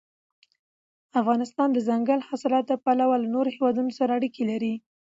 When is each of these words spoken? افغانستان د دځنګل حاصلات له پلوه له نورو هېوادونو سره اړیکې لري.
افغانستان 1.21 1.67
د 1.71 1.75
دځنګل 1.77 2.19
حاصلات 2.27 2.65
له 2.71 2.77
پلوه 2.83 3.15
له 3.23 3.27
نورو 3.35 3.49
هېوادونو 3.55 3.91
سره 3.99 4.11
اړیکې 4.17 4.43
لري. 4.51 4.73